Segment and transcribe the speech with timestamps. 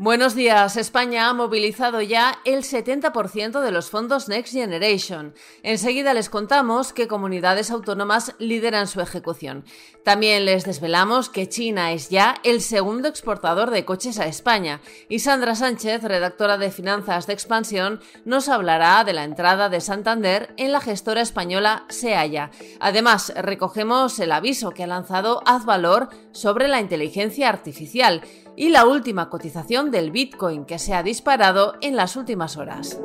[0.00, 0.76] Buenos días.
[0.76, 5.34] España ha movilizado ya el 70% de los fondos Next Generation.
[5.64, 9.64] Enseguida les contamos qué comunidades autónomas lideran su ejecución.
[10.04, 14.80] También les desvelamos que China es ya el segundo exportador de coches a España.
[15.08, 20.54] Y Sandra Sánchez, redactora de Finanzas de Expansión, nos hablará de la entrada de Santander
[20.58, 22.52] en la gestora española Seaya.
[22.78, 28.22] Además, recogemos el aviso que ha lanzado Azvalor sobre la inteligencia artificial
[28.58, 32.98] y la última cotización del Bitcoin que se ha disparado en las últimas horas.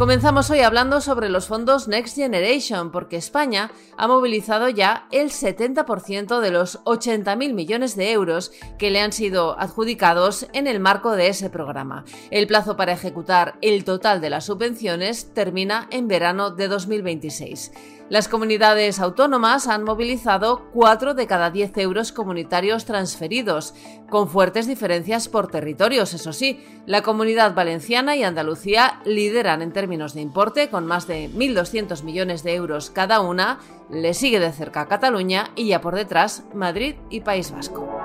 [0.00, 6.40] Comenzamos hoy hablando sobre los fondos Next Generation, porque España ha movilizado ya el 70%
[6.40, 11.28] de los 80.000 millones de euros que le han sido adjudicados en el marco de
[11.28, 12.06] ese programa.
[12.30, 17.70] El plazo para ejecutar el total de las subvenciones termina en verano de 2026.
[18.10, 23.72] Las comunidades autónomas han movilizado 4 de cada 10 euros comunitarios transferidos,
[24.10, 26.66] con fuertes diferencias por territorios, eso sí.
[26.86, 32.42] La comunidad valenciana y Andalucía lideran en términos de importe, con más de 1.200 millones
[32.42, 33.60] de euros cada una.
[33.88, 37.99] Le sigue de cerca Cataluña y ya por detrás Madrid y País Vasco.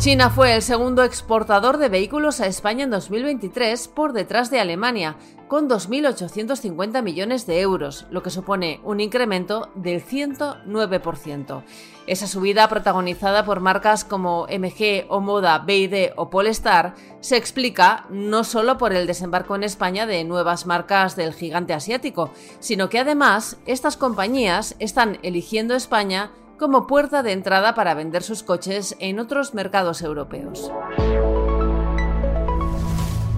[0.00, 5.18] China fue el segundo exportador de vehículos a España en 2023 por detrás de Alemania,
[5.46, 11.64] con 2.850 millones de euros, lo que supone un incremento del 109%.
[12.06, 18.78] Esa subida, protagonizada por marcas como MG, Omoda, BID o Polestar, se explica no solo
[18.78, 23.98] por el desembarco en España de nuevas marcas del gigante asiático, sino que además estas
[23.98, 26.30] compañías están eligiendo España
[26.60, 30.70] como puerta de entrada para vender sus coches en otros mercados europeos.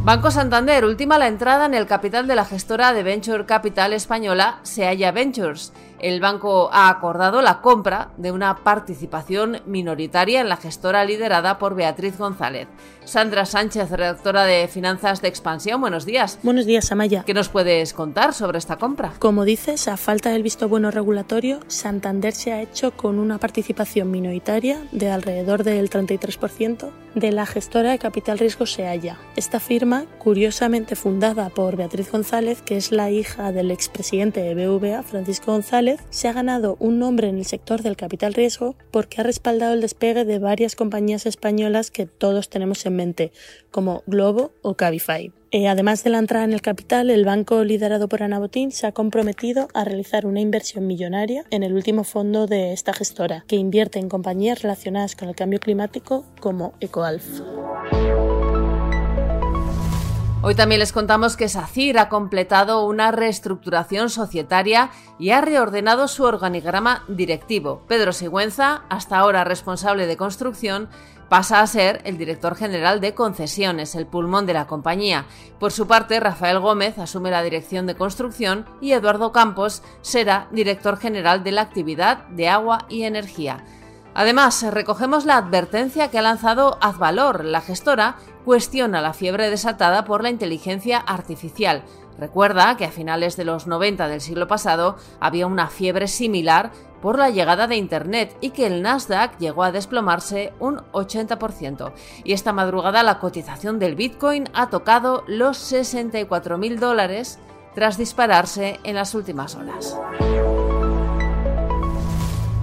[0.04, 4.58] Banco Santander última la entrada en el capital de la gestora de Venture Capital española
[4.64, 5.72] Seaya Ventures.
[6.02, 11.76] El banco ha acordado la compra de una participación minoritaria en la gestora liderada por
[11.76, 12.66] Beatriz González.
[13.04, 16.40] Sandra Sánchez, redactora de Finanzas de Expansión, buenos días.
[16.42, 17.22] Buenos días, Amaya.
[17.24, 19.12] ¿Qué nos puedes contar sobre esta compra?
[19.20, 24.10] Como dices, a falta del visto bueno regulatorio, Santander se ha hecho con una participación
[24.10, 29.18] minoritaria de alrededor del 33% de la gestora de capital riesgo Seaya.
[29.36, 35.02] Esta firma curiosamente fundada por Beatriz González, que es la hija del expresidente de BVA,
[35.02, 39.24] Francisco González, se ha ganado un nombre en el sector del capital riesgo porque ha
[39.24, 43.32] respaldado el despegue de varias compañías españolas que todos tenemos en mente,
[43.70, 45.32] como Globo o Cabify.
[45.54, 48.86] Eh, además de la entrada en el capital, el banco liderado por Ana Botín se
[48.86, 53.56] ha comprometido a realizar una inversión millonaria en el último fondo de esta gestora, que
[53.56, 57.42] invierte en compañías relacionadas con el cambio climático como EcoAlf.
[60.44, 66.24] Hoy también les contamos que SACIR ha completado una reestructuración societaria y ha reordenado su
[66.24, 67.84] organigrama directivo.
[67.86, 70.88] Pedro Sigüenza, hasta ahora responsable de construcción,
[71.28, 75.26] pasa a ser el director general de concesiones, el pulmón de la compañía.
[75.60, 80.98] Por su parte, Rafael Gómez asume la dirección de construcción y Eduardo Campos será director
[80.98, 83.64] general de la actividad de agua y energía.
[84.14, 90.22] Además, recogemos la advertencia que ha lanzado Azvalor, la gestora, cuestiona la fiebre desatada por
[90.22, 91.82] la inteligencia artificial.
[92.18, 97.18] Recuerda que a finales de los 90 del siglo pasado había una fiebre similar por
[97.18, 101.92] la llegada de Internet y que el Nasdaq llegó a desplomarse un 80%.
[102.22, 107.38] Y esta madrugada la cotización del Bitcoin ha tocado los 64.000 dólares
[107.74, 109.96] tras dispararse en las últimas horas.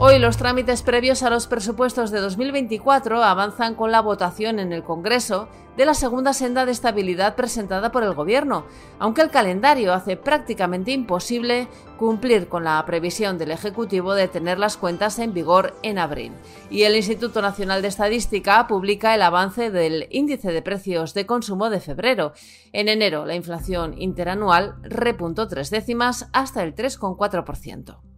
[0.01, 4.81] Hoy los trámites previos a los presupuestos de 2024 avanzan con la votación en el
[4.81, 8.63] Congreso de la segunda senda de estabilidad presentada por el Gobierno,
[8.97, 11.67] aunque el calendario hace prácticamente imposible
[11.97, 16.31] cumplir con la previsión del Ejecutivo de tener las cuentas en vigor en abril.
[16.69, 21.69] Y el Instituto Nacional de Estadística publica el avance del índice de precios de consumo
[21.69, 22.31] de febrero.
[22.71, 28.08] En enero la inflación interanual repuntó tres décimas hasta el 3,4%.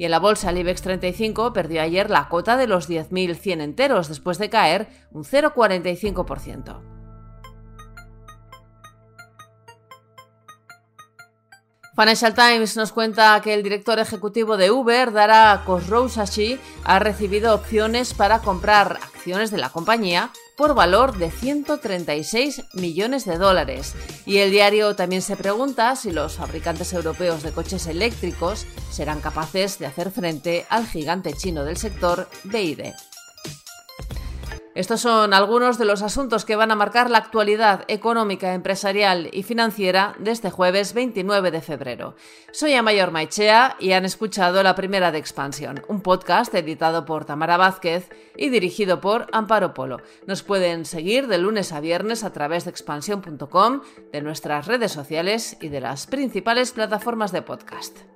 [0.00, 4.08] Y en la bolsa el IBEX 35 perdió ayer la cota de los 10.100 enteros
[4.08, 6.80] después de caer un 0,45%.
[11.94, 18.14] Financial Times nos cuenta que el director ejecutivo de Uber, Dara Khosrowshahi, ha recibido opciones
[18.14, 20.30] para comprar acciones de la compañía
[20.60, 23.94] por valor de 136 millones de dólares.
[24.26, 29.78] Y el diario también se pregunta si los fabricantes europeos de coches eléctricos serán capaces
[29.78, 32.92] de hacer frente al gigante chino del sector BID.
[34.80, 39.42] Estos son algunos de los asuntos que van a marcar la actualidad económica, empresarial y
[39.42, 42.14] financiera de este jueves 29 de febrero.
[42.50, 47.58] Soy Amayor Maichea y han escuchado La Primera de Expansión, un podcast editado por Tamara
[47.58, 49.98] Vázquez y dirigido por Amparo Polo.
[50.26, 53.82] Nos pueden seguir de lunes a viernes a través de expansión.com,
[54.12, 58.09] de nuestras redes sociales y de las principales plataformas de podcast.